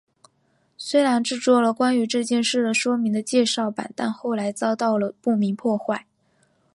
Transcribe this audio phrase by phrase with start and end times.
[0.77, 6.07] 虽然制作了关于这件事的说明的介绍板但后来遭到了不明破坏。